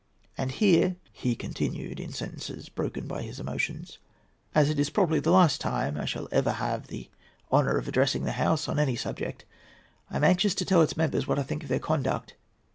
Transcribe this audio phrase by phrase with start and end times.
[0.35, 3.99] "And here," he continued, in sentences broken by his emotions,
[4.55, 7.11] "as it is probably the last time I shall ever have the
[7.51, 9.45] honour of addressing the House on any subject,
[10.09, 12.35] I am anxious to tell its members what I think of their conduct.